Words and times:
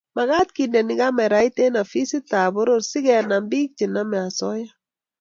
makat 0.15 0.47
kendeni 0.55 0.93
kamerait 1.01 1.55
eng 1.65 1.79
ofisit 1.83 2.25
ap 2.41 2.49
poror 2.53 2.81
sikonam 2.89 3.43
pik 3.51 3.69
chenamei 3.77 4.25
osoya 4.29 4.69